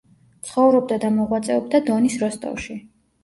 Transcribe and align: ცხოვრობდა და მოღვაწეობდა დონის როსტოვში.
ცხოვრობდა 0.45 0.97
და 1.03 1.11
მოღვაწეობდა 1.17 1.81
დონის 1.91 2.17
როსტოვში. 2.23 2.79